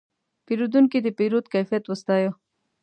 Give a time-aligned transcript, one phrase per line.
[0.45, 2.29] پیرودونکی د پیرود کیفیت وستایه.